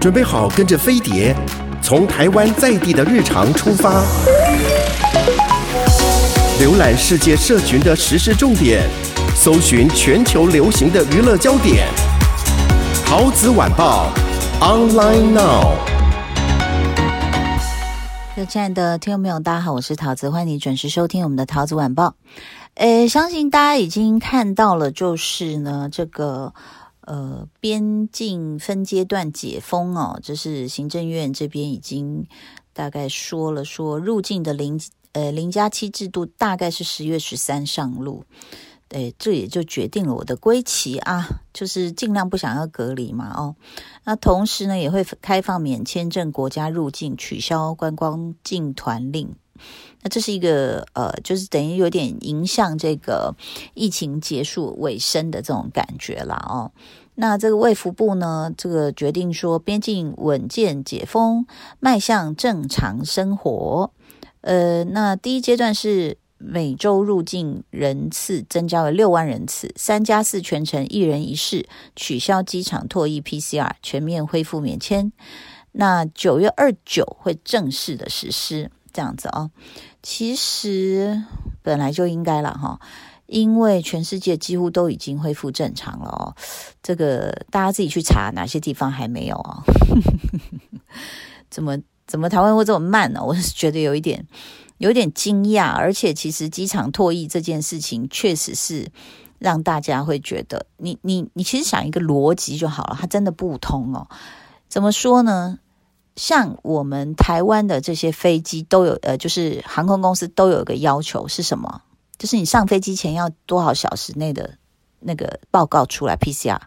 [0.00, 1.36] 准备好跟着飞碟，
[1.82, 4.02] 从台湾在地的日常出发，
[6.58, 8.88] 浏览世界社群的时事重点，
[9.34, 11.86] 搜寻全球流行的娱乐焦点。
[13.04, 14.10] 陶子晚报
[14.62, 15.74] ，online now。
[18.34, 22.14] 各亲爱的听众朋友，大家好，我是陶子，欢迎你准时收听我们的陶子晚报。
[22.76, 26.54] 诶，相信大家已经看到了，就是呢，这个。
[27.10, 32.24] 呃，边境分阶段解封哦，这是行政院这边已经
[32.72, 38.22] 大概说了，说入境的零呃零加七制度大概是十月十三上路，
[38.86, 43.56] 对，这也就决定了我的归期啊，就是尽量不想要隔离嘛哦。
[44.04, 49.34] 那同时呢，也会开放免签证国家入境，取消观光禁团令。
[50.02, 53.34] 那这是一个呃，就是等于有点迎向这个
[53.74, 56.72] 疫情结束尾声的这种感觉了哦。
[57.20, 61.44] 那这个卫福部呢，这个决定说边境稳健解封，
[61.78, 63.92] 迈向正常生活。
[64.40, 75.12] 呃，那第一阶段是每周入境人次增加为六万人次，三加四全程一人一室，取消机场唾液 PCR，全面恢复免签。
[75.72, 79.50] 那九月二九会正式的实施，这样子哦。
[80.02, 81.22] 其实
[81.62, 82.80] 本来就应该了哈。
[83.30, 86.34] 因为全世界几乎都已经恢复正常了哦，
[86.82, 89.62] 这个大家自己去查哪些地方还没有啊？
[91.48, 91.78] 怎么
[92.08, 93.22] 怎么台湾会这么慢呢？
[93.24, 94.26] 我是觉得有一点
[94.78, 98.90] 有点惊讶，而且其实机场唾液这件事情确实是
[99.38, 104.08] 让大家会觉得，你你你其实想一个逻辑就好了，它真的不通哦。
[104.68, 105.60] 怎么说呢？
[106.16, 111.82] 像我们台湾的这些飞机都有，呃，就是航空公司都有一个要求是什么？
[112.20, 114.58] 就是你上飞机前要多少小时内的
[114.98, 116.60] 那个报告出来 PCR。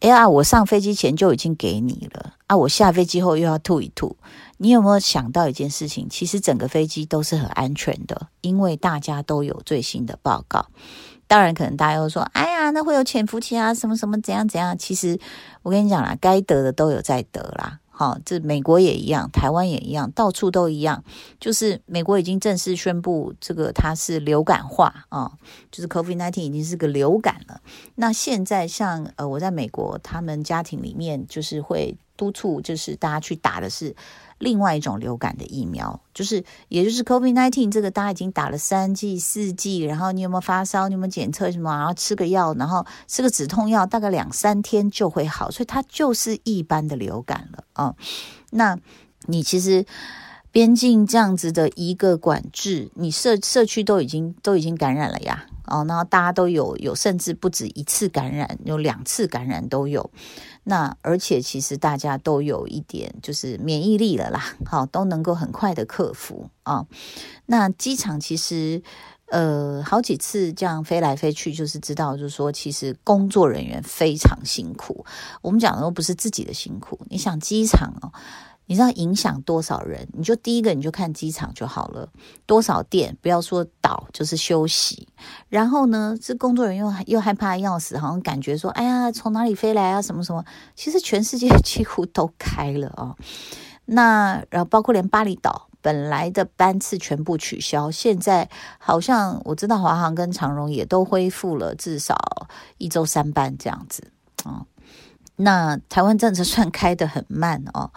[0.00, 4.16] 哎呀，我上飞机前就已经给你了啊，我下飞机后又要吐一吐。
[4.58, 6.06] 你有没有想到一件事情？
[6.10, 10.66] 其实整个飞机都是很安全的，因为大家都有最新的报告。
[11.26, 15.18] 当然，可能大家又说：“哎呀，那会有潜伏期啊，什么什么怎样怎样。”其实
[15.62, 17.78] 我跟你讲啦，该得的都有在得啦。
[18.02, 21.04] 啊，这美国也一样，台湾也一样，到处都一样。
[21.38, 25.30] 就是美国已经正式宣布，这个它是流感化啊，
[25.70, 27.60] 就是 COVID nineteen 已经是个流感了。
[27.94, 33.94] 那现在像呃，我在美国，他们家庭里面就是会督促，就是大家去打的是。
[34.42, 40.88] 另外一种流感的疫苗，就是也就是 COVID-19 这个，大家已经打了三剂、四剂，然后你有没有发烧？
[40.88, 41.70] 你有没有检测什么？
[41.78, 47.96] 然后吃个药，然后吃个止痛药，大概两三天就会好，所以它就是一般的流感了啊、哦。
[48.50, 48.76] 那
[49.26, 49.86] 你其实
[50.50, 60.10] 边境这样子的一个管制，你社社区都已经都已经感染了呀，哦，然后大家都有有，甚至不止一次感染，有两次感染都有。
[60.64, 66.86] 那而且其实大家都有一点就是免疫力了啦，好，都能够很快的克服啊。
[67.46, 68.82] 那机场其实
[69.26, 75.04] 呃好几次这样飞来飞去，就是知道就是说其实工作人员非常辛苦。
[75.40, 78.12] 我们讲的都不是自己的辛苦，你想机场哦。
[78.66, 80.08] 你知道影响多少人？
[80.12, 82.08] 你就第一个，你就看机场就好了。
[82.46, 85.08] 多少店，不要说倒，就是休息。
[85.48, 90.44] 然后呢，这工作人员又 又害怕要死，好像感觉说，哎呀，从哪里飞来啊，什么什么。
[90.74, 93.16] 其实全世界几乎都开了、哦。
[93.84, 98.48] 那然后包括连巴厘岛本来的班次全部取消，现在
[98.78, 102.16] 好像我知道华航跟长荣也都恢复了，至少
[102.78, 104.12] 一周三班这样子
[104.44, 104.66] 啊、哦。
[105.36, 107.90] 那台湾政策算开得很慢哦。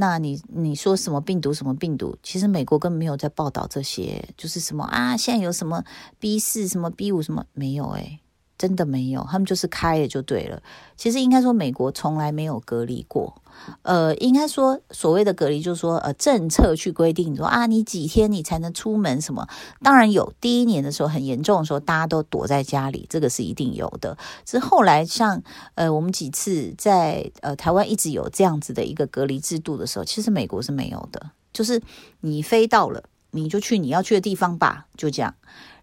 [0.00, 2.16] 那你你说什么病毒什么病毒？
[2.22, 5.84] 其实美国根本没有在报道这些，就是什么啊，现在有什么
[6.18, 8.19] B 四什么 B 五什么没有诶，
[8.60, 10.62] 真的没有，他们就是开了就对了。
[10.94, 13.34] 其实应该说美国从来没有隔离过。
[13.82, 19.48] 呃，应该说所谓的隔离，就是说呃，政策去规定说啊，你几天你才能出门什么？
[19.82, 24.18] 当然有，第一年的时候很严重的时候，大家都躲在家里，这个是一定有的。
[24.44, 25.42] 是后来像
[25.76, 31.80] 呃，我们几次在呃台湾一直有这样子的一个隔离制度的时候，其实美国是没有的，就是
[32.20, 35.34] 你飞到了，你就去你要去的地方吧，就这样。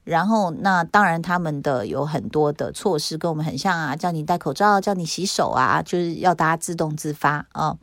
[0.08, 7.76] 然后，那当然，他们的有很多的措施跟我们很像啊，叫你戴口罩，叫你洗手啊，就是要大家自动自发啊。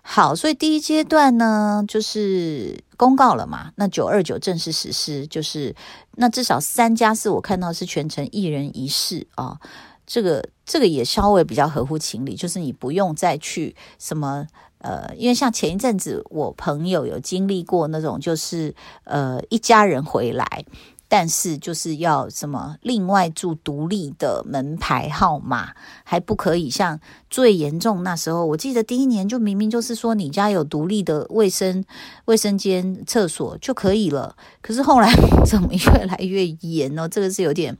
[0.00, 5.76] 好，所以第一阶段呢，就是公告了嘛，那九二九正式实施，就是
[6.16, 9.60] 那至少三加四，我看到是全程一人一室啊。
[10.06, 14.46] 这个这个也稍微比较合乎情理，就是你不用再去什么
[14.78, 20.64] 呃，因为像前一阵子我朋友有经历过那种，就是呃一家人回来。
[21.14, 25.74] 但是就是要什么另外住独立的门牌号码，
[26.04, 26.98] 还不可以像
[27.28, 31.84] 最严重那时候，我记得第一年就明明就是说你家有独立的卫生
[32.24, 35.12] 卫生间、厕所就可以了，可是后来
[35.44, 37.06] 怎么越来越严呢？
[37.06, 37.76] 这个是有点。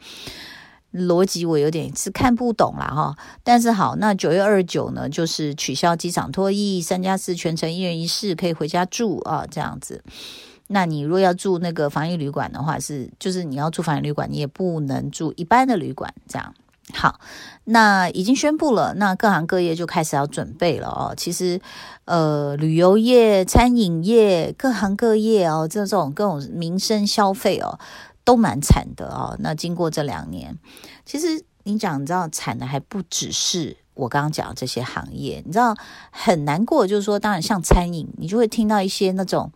[0.92, 10.04] 逻辑我有点是看不懂啦哈，但是好，那九月二十九呢，就是取消机场脱衣，三加四全程一人一室，可以回家住啊，这样子。
[10.72, 16.54] 那你如果要住那个防疫旅馆的话，是就是你要住防疫旅馆，你也不能住一般的旅馆，这样。
[16.92, 17.20] 好，
[17.64, 21.14] 那已经宣布了，那各行各业就开始要准备了哦。
[21.16, 21.60] 其实，
[22.06, 27.78] 呃，旅游业、餐饮业，各行各业哦，这种各种民生消费哦。
[28.24, 29.36] 都蛮惨的哦。
[29.40, 30.56] 那经过这两年，
[31.04, 35.74] 其实你讲，你知道惨的还不只是我刚刚讲的这些行业，你知道
[36.12, 39.50] 很难过，就是说，当然像餐饮，你就会听到一些那种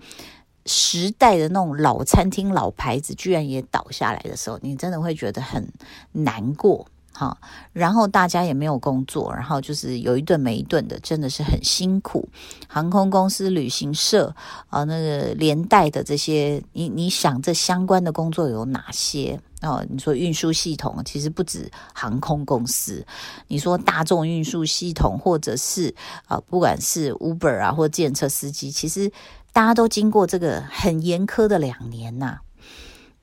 [0.67, 5.67] 时代的那种老餐厅、老牌子，居然也倒下来的时候，你真的会觉得很
[6.13, 6.87] 难过。
[7.13, 7.39] 好，
[7.73, 12.29] 然后大家也没有工作，然后就是有一顿没一顿的，真的是很辛苦。
[12.69, 14.37] 航空公司、旅行社
[14.69, 19.41] 啊，那个连带的这些，你你想这相关的工作有哪些？
[19.63, 23.03] 哦，你说运输系统其实不止航空公司，
[23.49, 25.95] 你说大众运输系统，或者是
[26.27, 29.11] 啊，不管是 Uber 啊，或者计程车司机，其实
[29.56, 32.41] 大家都经过这个很严苛的两年呐、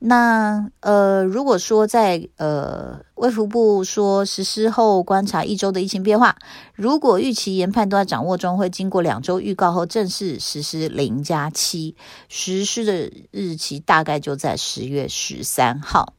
[0.00, 6.34] 那呃，如果说在呃卫福部说实施后观察一周的疫情变化，
[6.74, 11.94] 如果预期研判都在掌握中，会经过两周预告后正式实施零加七，
[12.28, 16.14] 实施的日期大概就在十月十三号。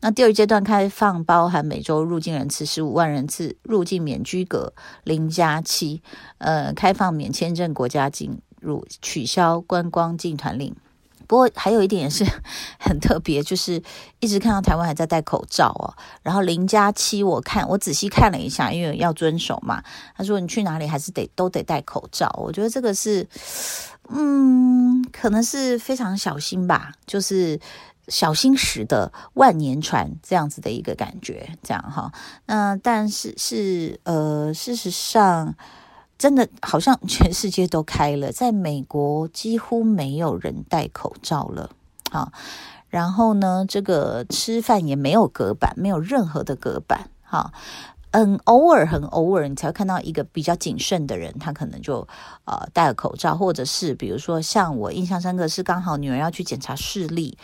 [0.00, 4.72] 那第二阶段开放包含每周入境人次十五万人次，入境免居隔
[5.04, 6.00] 零加七，
[6.38, 10.74] 呃，开放免签证国家进入，取消观光进团令。
[11.26, 12.24] 不过还有一点也是
[12.80, 13.82] 很特别，就是
[14.18, 15.92] 一直看到台湾还在戴口罩哦。
[16.22, 19.82] 然后零加七，我看我仔细看了一下，因为要遵守嘛。
[20.16, 22.34] 他说你去哪里还是得都得戴口罩。
[22.42, 23.28] 我觉得这个是，
[24.08, 27.60] 嗯，可能是非常小心吧，就是
[28.06, 32.10] 小心驶得万年船这样子的一个感觉，这样哈。
[32.46, 35.54] 那但是是呃，事实上。
[36.18, 41.70] 真的好像全世界都开了，在美国几乎没有人戴口罩了。
[42.10, 42.32] 好，
[42.88, 47.08] 然后呢，这个吃饭也没有隔板，没有任何的隔板。
[47.22, 47.52] 好，
[48.10, 52.06] 嗯，偶尔很偶尔，你才会看到一个比较谨慎的人，他可能就
[52.46, 57.38] 呃戴了口罩，或者是比如说像我印象深刻是刚好女儿要去检查视力。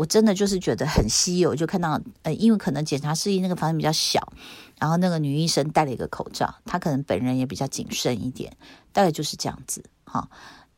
[0.00, 4.32] 我真的就是觉得很稀有，就看到呃，因为可能检查视力那个房间比较小，
[4.78, 8.56] 然后那个女医生戴了一个口罩，她可能本人也比较谨慎一点，
[8.94, 10.26] 大概就是这样子哈。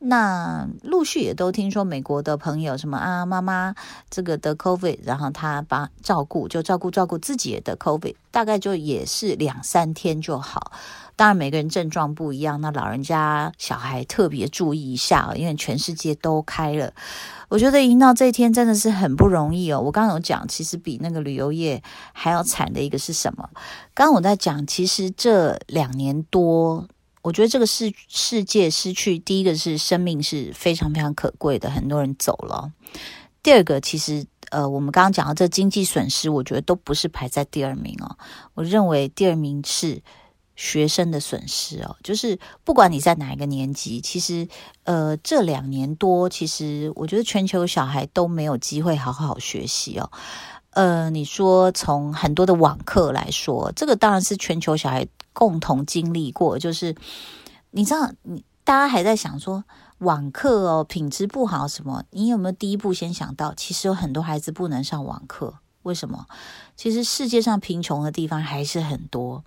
[0.05, 3.73] 那陆续也都听说美国的朋友什么啊，妈妈
[4.09, 10.73] 这个得 COVID，然后他把照顾就照顾照顾自己也得 COVID，大概就也是两三天就好。
[11.15, 16.91] 当然每个人症状不一样，那老人家小孩特别注意一下，因为全世界都开了。
[17.49, 19.79] 我觉得迎到这一天真的是很不容易哦。
[19.79, 23.47] 我刚刚有讲，其实比那个旅游业还要惨的一个是什么？
[23.93, 26.87] 刚刚我在讲，其实这两年多，
[27.23, 32.71] 我觉得这个世世界失去第一个是生命是非常非常可贵的，很多人走了。
[33.41, 38.15] 第二个，其实呃，我们刚刚讲到这经济损失，我觉得都不是排在第二名哦。
[38.53, 40.03] 我认为第二名是。
[40.55, 44.47] 学生的损失哦，就是不管你在哪一个年级，其实
[44.83, 50.11] 呃这两年多，其实我觉得全球小孩都没有机会好好学习哦。
[50.69, 56.95] 呃，你说从很多的网课来说，这个当然是全球小孩共同经历过，就是
[57.71, 59.63] 你知道，你大家还在想说
[59.97, 66.27] 网课哦品质不好什么，你有没有第一步先想到，其实有很多孩子不能上网课，为什么？
[66.75, 69.43] 其实世界上贫穷的地方还是很多。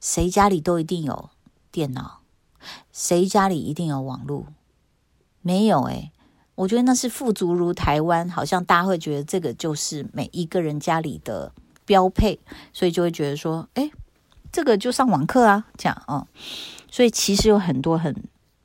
[0.00, 1.30] 谁家里都一定有
[1.70, 2.20] 电脑？
[2.92, 4.46] 谁家里一定有网络？
[5.40, 6.10] 没有诶，
[6.56, 11.52] 我觉得那是富足如台湾，好像大家会觉得这个就是每一个人家里的
[11.84, 12.40] 标配，
[12.72, 13.92] 所以就会觉得说，诶，
[14.52, 16.28] 这个就上网课啊，这样、哦。
[16.90, 18.14] 所以其实有很多很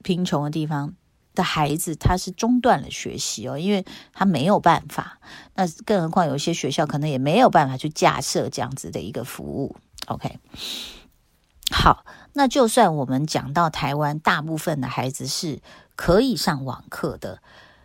[0.04, 0.94] 贫穷的地方
[1.34, 5.20] 的孩子，他是中断了学习哦，因为他没有办法。
[5.56, 9.78] 那更何况有些学校可能也没有办法去架设这样子的一个服务。
[10.08, 10.40] OK。
[11.70, 15.60] 好，那就算我们讲到台湾，大部分的孩子是
[15.96, 17.42] 可以上网课的，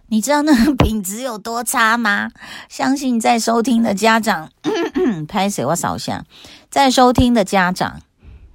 [0.06, 2.30] 你知道那个 品质有多差吗？
[2.68, 4.50] 相信在收听的家长，
[5.26, 6.24] 拍谁我扫下，
[6.72, 8.00] 在收听的家长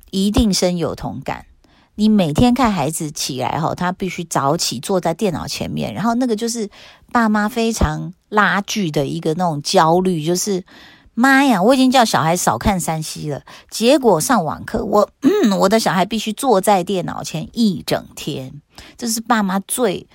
[0.09, 1.45] 一定深有同感。
[1.93, 6.67] 你每天看孩子起来后，他必须早起坐在电脑前面，然后那个就是
[7.11, 10.65] 爸妈非常拉锯的一个那种焦虑，就是
[11.13, 18.63] 妈呀，我已经叫小孩少看三 C 了，结果上网课，我、嗯、我的小孩必须坐在电脑前一整天，
[18.97, 20.07] 这是爸妈最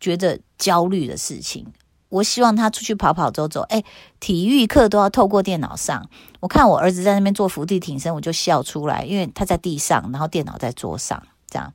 [0.00, 1.64] 觉得焦虑的事情。
[2.14, 3.82] 我希望他出去跑跑走走，哎，
[4.20, 6.08] 体育课都要透过电脑上。
[6.38, 11.72] 我看我儿子在那边做伏地挺身，我就笑出来，因为他在地上，然后电脑在桌上，这样。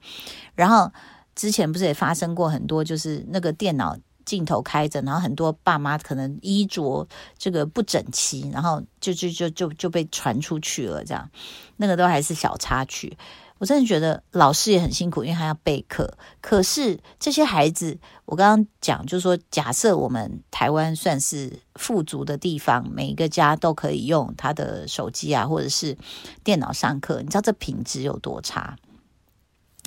[0.55, 0.89] 然后
[1.35, 7.05] 之前不是也发生过很多，就是那个电脑镜头开着，然后很多爸妈可能衣着
[7.37, 11.29] 这个不整齐，然后就就就就就被传出去了，这样。
[11.75, 13.17] 那个都还是小插曲。
[13.59, 16.17] 我真的觉得老师也很辛苦，因为他要备课。
[16.41, 25.97] 可是这些孩子，我刚刚讲，就是说，假设我们台湾算是富足的地方，每一个家都可以用他的手机啊，或者是
[26.43, 28.77] 电脑上课，你知道这品质有多差？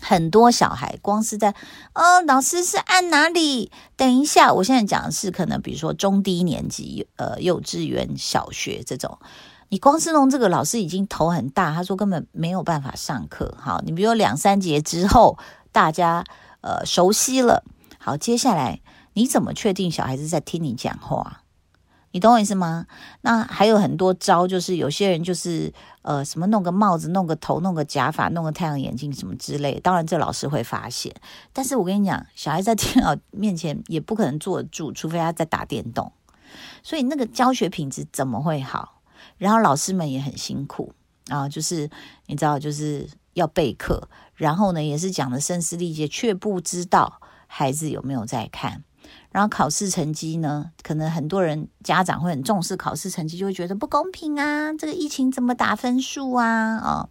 [0.02, 1.54] 很多小孩光是在，
[1.94, 3.70] 哦，老师是按哪里？
[3.96, 9.18] 等一下，我现在讲的是可能，比如说中低年级，呃，幼稚园、小学这种。
[9.72, 13.56] 你光是弄这个，老师已经头很大，他说根本没有办法上课。
[13.58, 15.38] 好，你比如两三节之后，
[15.72, 16.22] 大家
[16.60, 17.64] 呃熟悉了，
[17.98, 18.82] 好，接下来
[19.14, 21.44] 你怎么确定小孩子在听你讲话？
[22.10, 22.84] 你懂我意思吗？
[23.22, 29.80] 那还有很多招，就是有些人就是呃什么弄个帽子、弄个头、弄个假发、弄个太阳眼镜什么之类。
[29.80, 31.16] 当然这老师会发现，
[31.54, 36.12] 但是我跟你讲，小孩在电脑面前也不可能坐得住，除非他在打电动。
[36.82, 38.98] 所以那个教学品质怎么会好？
[39.38, 40.92] 然后老师们也很辛苦
[41.28, 41.90] 啊，就是
[42.26, 48.84] 你知道，就是要备课，然后呢，也是讲的声嘶力竭，却不知道孩子有没有在看。
[49.30, 56.76] 然后考试成绩呢，可能很多人家长会很重视考试成绩，就会觉得不公平啊，这个疫情怎么打分数啊？
[56.76, 57.08] 啊，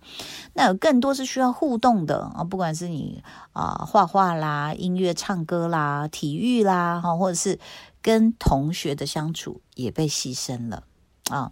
[0.53, 7.59] 那有更多是需要互动的啊，不管是你啊画画啦、音乐唱歌啦、体育啦，哈，或者是
[8.03, 10.83] 跟同学的相处也被牺牲了
[11.31, 11.51] 啊。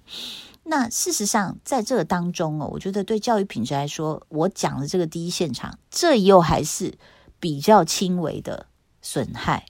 [0.69, 6.95] 那事实上，在这个当中哦，我觉得对教育品质来说，我讲的这个第一现场，这又还是
[7.39, 8.67] 比较轻微的
[9.01, 9.65] 损害。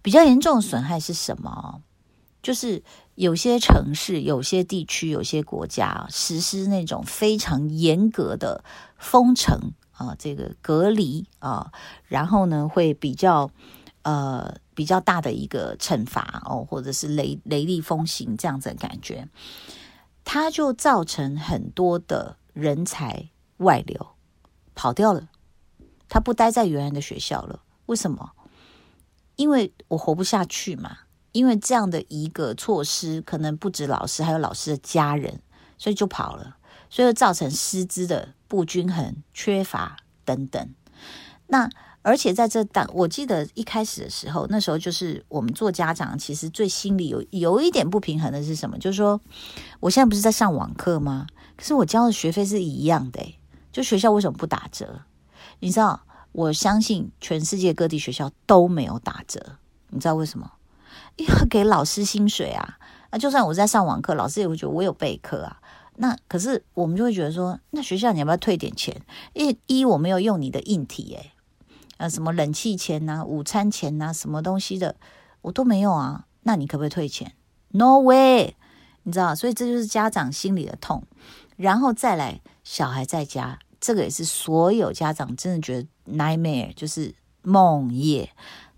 [0.00, 1.82] 比较严重的损害是什么？
[2.42, 2.82] 就是
[3.16, 8.64] 有些城市、有些地区、有些国家实施那种非常严格的
[8.96, 11.70] 封城啊，这个隔离啊，
[12.06, 13.50] 然后呢，会比较
[14.00, 19.28] 呃比较大的一个惩罚哦，或者是雷雷厉风行这样子的感觉。
[20.30, 24.08] 它就造成很多的人才外流，
[24.74, 25.30] 跑掉了。
[26.06, 28.32] 他不待在原来的学校了，为什么？
[29.36, 30.98] 因为我活不下去嘛。
[31.32, 35.40] 因为这样的一个措施，可能不止老师，还有老师的家人，
[35.78, 36.58] 所以就跑了，
[36.90, 40.74] 所以造成师资的不均衡、缺乏等等。
[41.48, 41.68] 那。
[42.00, 48.78] 而且在这当，我记得一开始的时候，那时候就是我们做家长，其实最心里有有一点不平衡的是什么？
[48.78, 49.20] 就是说，
[49.80, 51.26] 我现在不是在上网课吗？
[51.56, 53.20] 可是我交的学费是一样的，
[53.72, 55.02] 就学校为什么不打折？
[55.58, 56.00] 你知道，
[56.32, 59.56] 我相信全世界各地学校都没有打折，
[59.90, 60.50] 你知道为什么？
[61.16, 62.78] 因为给老师薪水啊。
[63.10, 65.60] 那就算我在上网课，老师也会觉得我有备课啊。
[65.96, 69.02] 那可是我们就会觉得说，那学校你要不要退点钱？
[69.34, 71.32] 一一我没有用你的硬体，诶。
[71.98, 74.96] 呃，什么冷气钱呐、午餐钱呐、什么东西的，
[75.42, 76.24] 我都没有啊。
[76.44, 77.34] 那你可不可以退钱
[77.72, 78.56] ？No way，
[79.02, 81.04] 你知道，所以这就是家长心里的痛。
[81.56, 88.28] 然后再来，小孩在家，这个也是所有家长真的觉得 nightmare，就是梦魇，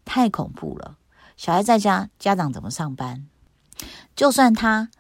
[0.05, 0.97] 太恐怖了。
[1.37, 3.29] 小孩在家，家长怎么上班？
[4.17, 4.91] 就算他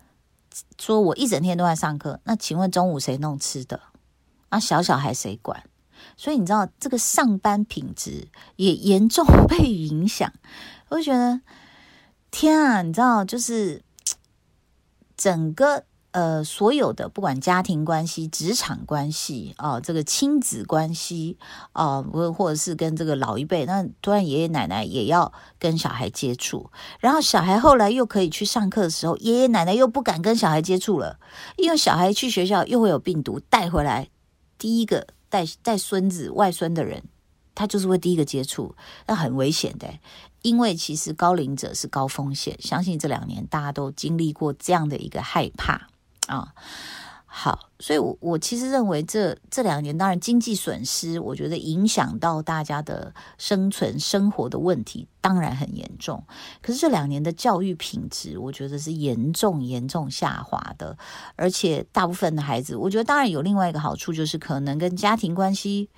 [0.79, 3.81] 说我一整天都在上课，那请问中午谁弄吃的？
[4.51, 5.65] 那小小孩谁管？
[6.21, 10.31] 所以你知道这个上班品质也严重 被影响，
[10.91, 11.41] 我就觉得
[12.31, 12.83] 天啊！
[12.83, 13.83] 你知道，就是
[15.17, 21.39] 整个呃所有的不管家庭关系、职场关系啊、这个亲子关系
[21.73, 31.19] 啊，或、呃、或者是跟这个老一辈，那突然爷爷奶奶也要跟小孩接触，然后小孩后来又可以去上课的时候，爷爷奶奶又不敢跟小孩接触了，
[31.57, 34.11] 因为小孩去学校又会有病毒带回来，
[34.59, 35.07] 第一个。
[35.31, 37.03] 带带孙子外孙的人，
[37.55, 39.89] 他就是会第一个接触，那很危险的。
[40.43, 45.89] 因为其实高龄者是高风险，相信这两年大家都经历过这样的一个害怕
[46.27, 46.55] 啊。
[47.33, 56.25] 好，所以我，我其实认为这这两年，当然经济损失，我觉得影响到大家的生存生活的问题，当然很严重。
[56.61, 60.99] 可是这两年的教育品质，我觉得是严重严重下滑的。
[61.37, 65.89] 而且，大部分的孩子，我觉得当然有另外一个好处，就是可能跟家庭关系。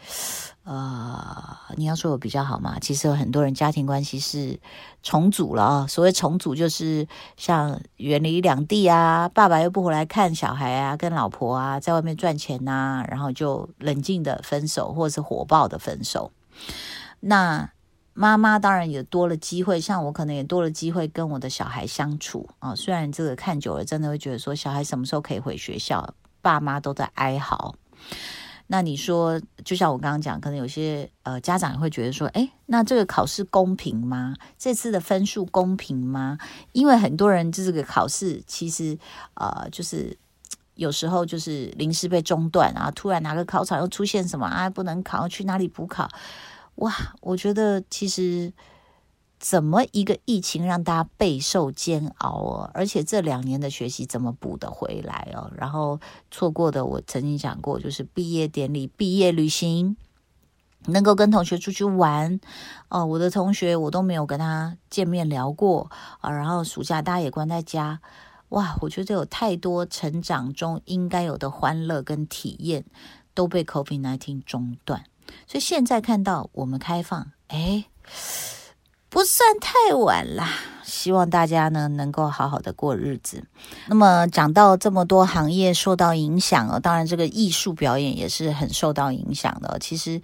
[0.64, 2.78] 呃，你要说我比较好嘛？
[2.78, 4.60] 其实有很多人家庭关系是
[5.02, 5.86] 重组了啊。
[5.88, 16.30] 所谓重组，就是像远离两地啊，爸爸又不回来看小孩啊，跟老婆啊在外面赚钱呐、啊，然后就冷静的分手，或是火爆的分手。
[17.18, 17.72] 那
[18.14, 22.72] 妈妈当然也多了机会，像我可能也多了机会跟我的小孩相处啊。
[22.76, 27.74] 虽然这个看久了，真的会觉得说，小孩什么时候可以回学校，爸妈都在哀嚎。
[28.72, 34.34] 那你说，就像我刚刚讲，可能有些呃家长会觉得说，诶，那这个考试公平吗？
[34.58, 36.38] 这次的分数公平吗？
[36.72, 38.98] 因为很多人就这个考试其实
[39.34, 40.16] 呃就是
[40.76, 46.08] 有时候就是临时被中断啊，突然哪个考场又出现什么啊，不能考，去哪里补考？
[46.76, 48.50] 哇，我觉得其实。
[49.42, 52.70] 怎么一个疫情让大家备受煎熬哦？
[52.74, 55.50] 而且这两年的学习怎么补得回来哦？
[55.56, 55.98] 然后
[56.30, 59.96] 错过的，我曾经讲过，就是毕业典礼、毕业旅行，
[60.86, 62.38] 能够跟同学出去玩
[62.88, 63.04] 哦。
[63.04, 66.30] 我的同学我都没有跟他见面聊过啊。
[66.30, 68.00] 然后暑假大家也关在家，
[68.50, 68.76] 哇！
[68.80, 72.84] 我觉得有太多成长中应该有的欢乐跟体验
[73.34, 75.04] 都被 COVID-19 中断。
[75.48, 77.86] 所以现在看到我们开放，哎。
[79.12, 80.48] 不算太晚啦，
[80.82, 83.44] 希望大家呢能够好好的过日子。
[83.86, 89.76] 那么讲到这么多行业受到影响哦，当然这个艺术表演也是很受到影响的。
[89.78, 90.22] 其实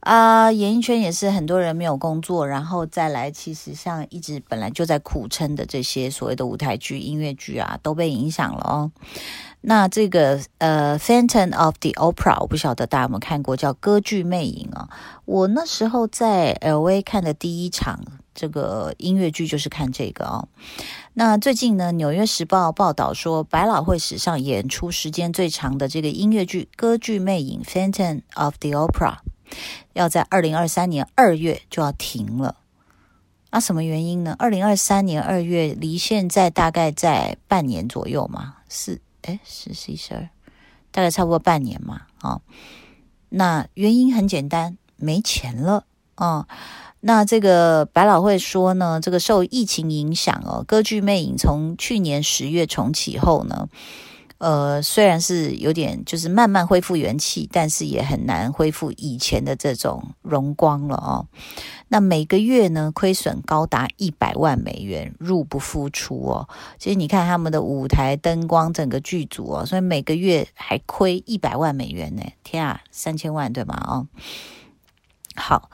[0.00, 8.90] 啊、演艺圈也是很多人没有工作，然后再来，其实像一直本来就在苦撑的这些所谓的舞台剧、音乐剧啊，都被影响了哦。
[9.60, 14.88] 那这个呃，《Phantom of the Opera》，我不晓得大家有没有看过，叫《歌剧魅影》啊。
[15.24, 18.00] 我那时候在 LA 看的第一场
[18.34, 20.48] 这个音乐剧就是看这个哦。
[21.14, 29.16] 那最近呢，《纽约时报》报道说，百老汇史上演出时间最长的这个音乐剧《歌剧魅影》《Phantom of the Opera》
[29.92, 32.54] 要在二零二三年二月就要停了。
[33.50, 34.36] 那什么原因呢？
[34.38, 39.00] 二零二三年二月离现在大概在半年左右嘛，是。
[39.22, 40.28] 哎，十、十一、十二，
[40.90, 42.40] 大概差不多半年嘛，啊、
[43.28, 45.84] 那原因很简单，没钱了
[46.14, 46.46] 啊、
[47.00, 53.68] 那这个百老汇说呢，这个受疫情影响哦，歌剧魅影从去年十月重启后呢。
[54.38, 61.26] 呃，虽然是有点就是慢慢恢复元气，但是也很难恢复以前的这种荣光了哦。
[61.88, 66.48] 那每个月呢，亏损高达一百万美元，入不敷出哦。
[66.78, 72.22] 其实你看他们的舞台灯光，整个剧组哦，所以每个月还亏一百万美元呢。
[72.44, 73.74] 天啊，三千万对吗？
[73.86, 74.06] 哦，
[75.34, 75.70] 好。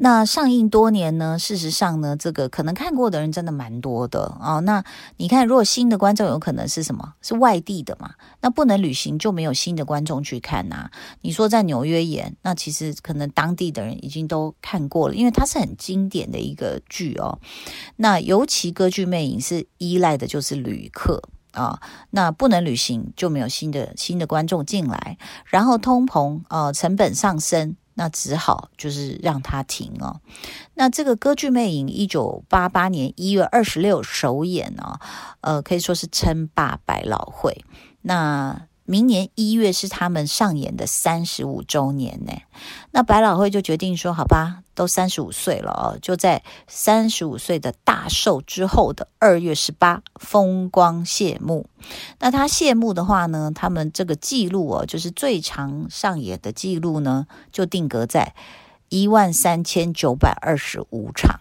[0.00, 1.36] 那上映多年呢？
[1.36, 4.60] 事实上呢，这个可能看过的人真的蛮多的哦。
[4.60, 4.84] 那
[5.16, 7.14] 你看，如果新的观众有可能是什么？
[7.20, 8.12] 是外地的嘛？
[8.40, 10.90] 那不能旅行就没有新的观众去看呐、啊。
[11.22, 17.40] 你说在纽约演，那其实可能当地的人已经都看过了，因为它是很经典的一个剧哦。
[17.96, 21.80] 那尤其歌剧魅影是依赖的就是旅客啊、哦，
[22.10, 27.74] 那不能旅行就没有新的新的观众进来，然后通膨呃成本上升。
[27.98, 30.20] 那只好就是让它停哦。
[30.74, 35.00] 那这个歌剧魅影一九八八年一月二十六首演呢，
[35.40, 37.64] 呃，可以说是称霸百老汇。
[38.02, 42.32] 那明年一月是他们上演的三十五周年呢，
[42.90, 51.66] 那百老汇就决定说，好吧，都三十五岁了哦，就在三十五岁的大寿之后的二月十八风光谢幕。
[52.18, 58.34] 那他谢幕的话呢，他们这个记录哦，就是最长上演的记录呢，就定格在
[58.88, 61.40] 一万三千九百二十五场。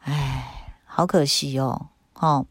[0.00, 1.86] 哎，好可惜哦，
[2.20, 2.46] 哦。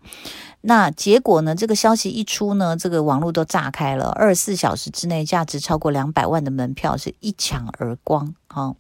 [0.62, 1.56] 那结果呢？
[1.56, 4.10] 这个消息一出呢，这个网络都炸开了。
[4.10, 8.76] 二十四小时之内，价值超过两百万的门票是一抢而光，哦。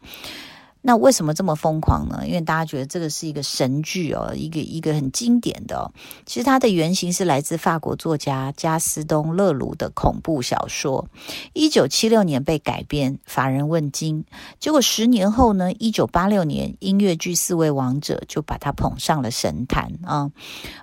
[0.82, 2.24] 那为什么这么疯狂呢？
[2.26, 5.92] 因为大家觉得这个是一个神剧哦，一个一个很经典的。
[6.26, 11.10] 其实它的原型是来自法国作家加斯东·勒鲁的恐怖小说，
[11.54, 14.24] 一九七六年被改编，乏人问津。
[14.58, 20.32] 结果十年后呢，一九八六年音乐剧《四位王者》就把它捧上了神坛啊，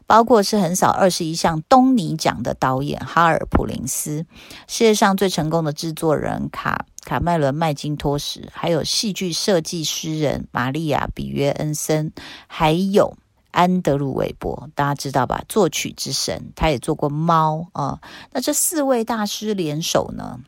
[0.06, 4.26] 包括是横扫二十一项东尼奖的导演哈尔·普林斯，
[4.68, 6.84] 世界上最成功的制作人卡。
[7.06, 12.12] 卡麦伦·麦金托什，还有戏剧设计诗人玛利亚·比约恩森，
[12.48, 13.16] 还有
[13.52, 15.44] 安德鲁·韦伯，大家知道吧？
[15.48, 18.00] 作曲之神，他也做过猫啊。
[18.32, 20.40] 那这四位大师联手呢，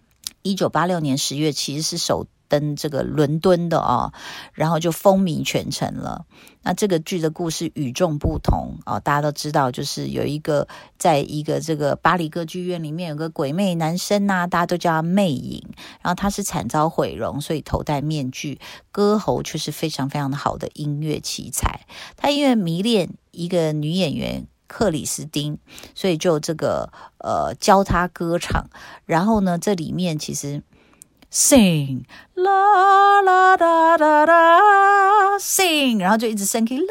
[0.43, 4.13] 一九八六年十月其实是首登这个伦敦的啊，
[4.53, 6.27] 然后就风靡全城了。
[6.63, 10.67] 那这个剧的故事与众不同啊，大家都知道，就是有一个
[10.99, 15.63] 在一个这个巴黎歌剧院里面有个鬼魅男生呐、啊，大家都叫他魅影。
[16.03, 21.87] 然后他是惨遭毁容，所以头戴面具，歌喉却是非常非常的好的音乐奇才。
[22.17, 25.59] 他因为迷恋一个女演员克里斯汀，
[25.95, 28.69] 所以就这个呃教他歌唱。
[29.07, 30.63] 然后呢，这里面其实。
[31.31, 32.05] Sing
[32.39, 36.85] la la da da da sing，然后就一直升 key la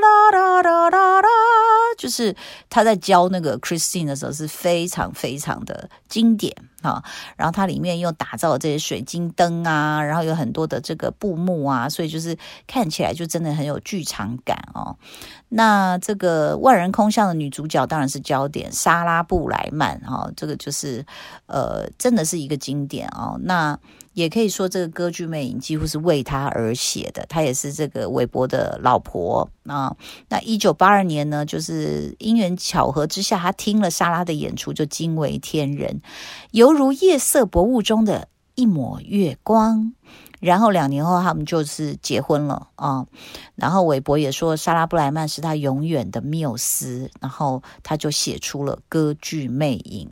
[0.00, 1.28] la da da da da，
[1.98, 2.34] 就是
[2.68, 6.54] 他在教那个 Christine 的时候是非常非常的经典。
[6.82, 7.02] 啊，
[7.36, 12.36] 然后它里面又打造了这些水晶灯啊，然后有很多的这个布幕啊，所以就是
[12.68, 14.96] 看起来就真的很有剧场感哦。
[15.48, 21.04] 那这个万人空巷的女主角当然是焦点，莎拉布莱曼哈，这个就是
[21.46, 23.36] 呃，真的是一个经典哦。
[23.42, 23.76] 那
[24.16, 27.26] 也可以说，这个歌剧魅影几乎是为他而写的。
[27.28, 29.94] 他也是这个韦伯的老婆啊。
[30.30, 36.00] 那一九八二年呢，就是因缘巧合之下，他听了莎拉的演出，就惊为天人，
[36.52, 39.92] 犹如夜色薄雾中的一抹月光。
[40.40, 43.06] 然后两年后，他们就是结婚了啊。
[43.54, 47.10] 然后韦伯也说，莎拉布莱曼是他永远的缪斯。
[47.20, 50.08] 然后他就写出了歌剧魅影。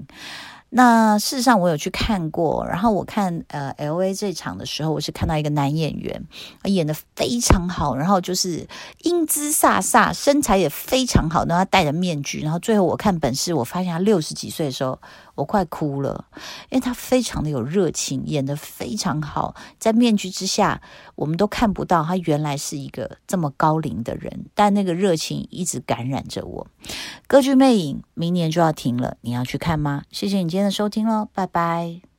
[0.77, 2.67] 那事实上，我有去看过。
[2.67, 4.13] 然后我看呃，L.A.
[4.13, 6.25] 这场的时候，我是看到一个男演员，
[6.65, 8.67] 演的非常好，然后就是
[9.03, 11.45] 英姿飒飒，身材也非常好。
[11.45, 15.01] 然后他戴着面具，然后最后我看本事，我发现他六十几岁的时候。
[15.35, 16.27] 我快哭了，
[16.71, 20.81] 因为他非常的有热情，演得非常好，在面具之下，
[21.15, 26.67] 我们都看不到他原来是一个这么高龄的人，但那个热情一直感染着我。
[27.27, 30.03] 歌剧魅影明年就要停了，你要去看吗？
[30.11, 32.14] 谢谢你今天的收听喽，拜拜。